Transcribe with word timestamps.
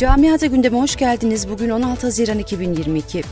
Camiada 0.00 0.46
gündeme 0.46 0.80
hoş 0.80 0.96
geldiniz. 0.96 1.48
Bugün 1.50 1.70
16 1.70 2.06
Haziran 2.06 2.38
2022. 2.38 3.22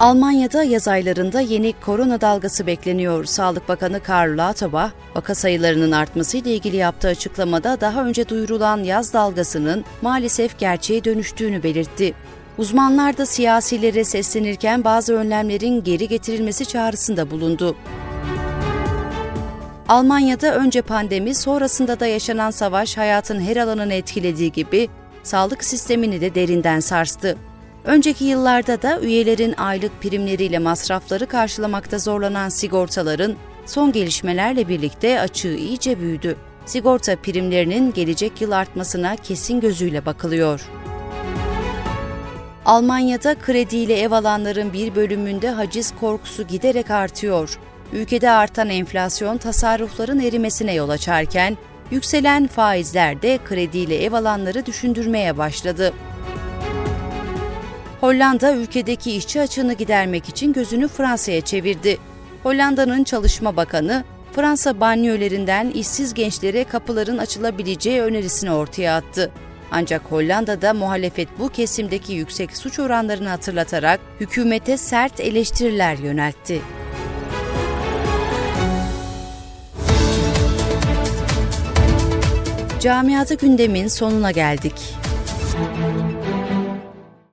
Almanya'da 0.00 0.62
yaz 0.62 0.88
aylarında 0.88 1.40
yeni 1.40 1.72
korona 1.72 2.20
dalgası 2.20 2.66
bekleniyor. 2.66 3.24
Sağlık 3.24 3.68
Bakanı 3.68 4.02
Karl 4.02 4.38
Lauterbach, 4.38 4.90
vaka 5.14 5.34
sayılarının 5.34 5.92
artmasıyla 5.92 6.50
ilgili 6.50 6.76
yaptığı 6.76 7.08
açıklamada 7.08 7.80
daha 7.80 8.04
önce 8.04 8.28
duyurulan 8.28 8.84
yaz 8.84 9.12
dalgasının 9.12 9.84
maalesef 10.02 10.58
gerçeğe 10.58 11.04
dönüştüğünü 11.04 11.62
belirtti. 11.62 12.14
Uzmanlar 12.58 13.18
da 13.18 13.26
siyasilere 13.26 14.04
seslenirken 14.04 14.84
bazı 14.84 15.14
önlemlerin 15.14 15.84
geri 15.84 16.08
getirilmesi 16.08 16.66
çağrısında 16.66 17.30
bulundu. 17.30 17.76
Almanya'da 19.88 20.54
önce 20.54 20.82
pandemi, 20.82 21.34
sonrasında 21.34 22.00
da 22.00 22.06
yaşanan 22.06 22.50
savaş 22.50 22.96
hayatın 22.96 23.40
her 23.40 23.56
alanını 23.56 23.94
etkilediği 23.94 24.52
gibi 24.52 24.88
sağlık 25.22 25.64
sistemini 25.64 26.20
de 26.20 26.34
derinden 26.34 26.80
sarstı. 26.80 27.36
Önceki 27.84 28.24
yıllarda 28.24 28.82
da 28.82 29.00
üyelerin 29.00 29.54
aylık 29.56 30.02
primleriyle 30.02 30.58
masrafları 30.58 31.26
karşılamakta 31.26 31.98
zorlanan 31.98 32.48
sigortaların 32.48 33.36
son 33.66 33.92
gelişmelerle 33.92 34.68
birlikte 34.68 35.20
açığı 35.20 35.54
iyice 35.54 36.00
büyüdü. 36.00 36.36
Sigorta 36.66 37.16
primlerinin 37.16 37.92
gelecek 37.92 38.40
yıl 38.40 38.52
artmasına 38.52 39.16
kesin 39.16 39.60
gözüyle 39.60 40.06
bakılıyor. 40.06 40.60
Almanya'da 42.64 43.34
krediyle 43.34 44.00
ev 44.00 44.10
alanların 44.10 44.72
bir 44.72 44.94
bölümünde 44.94 45.50
haciz 45.50 45.94
korkusu 46.00 46.46
giderek 46.46 46.90
artıyor. 46.90 47.58
Ülkede 47.92 48.30
artan 48.30 48.68
enflasyon 48.68 49.38
tasarrufların 49.38 50.20
erimesine 50.20 50.74
yol 50.74 50.88
açarken, 50.88 51.56
yükselen 51.90 52.46
faizler 52.46 53.22
de 53.22 53.38
krediyle 53.44 54.04
ev 54.04 54.12
alanları 54.12 54.66
düşündürmeye 54.66 55.38
başladı. 55.38 55.92
Hollanda 58.00 58.54
ülkedeki 58.54 59.12
işçi 59.12 59.40
açığını 59.40 59.72
gidermek 59.72 60.28
için 60.28 60.52
gözünü 60.52 60.88
Fransa'ya 60.88 61.40
çevirdi. 61.40 61.98
Hollanda'nın 62.42 63.04
Çalışma 63.04 63.56
Bakanı, 63.56 64.04
Fransa 64.32 64.80
banyölerinden 64.80 65.70
işsiz 65.70 66.14
gençlere 66.14 66.64
kapıların 66.64 67.18
açılabileceği 67.18 68.02
önerisini 68.02 68.50
ortaya 68.52 68.96
attı. 68.96 69.30
Ancak 69.70 70.02
Hollanda'da 70.02 70.74
muhalefet 70.74 71.28
bu 71.38 71.48
kesimdeki 71.48 72.12
yüksek 72.12 72.56
suç 72.56 72.78
oranlarını 72.78 73.28
hatırlatarak 73.28 74.00
hükümete 74.20 74.76
sert 74.76 75.20
eleştiriler 75.20 75.98
yöneltti. 75.98 76.60
Camiada 82.80 83.34
gündemin 83.34 83.88
sonuna 83.88 84.30
geldik. 84.30 84.74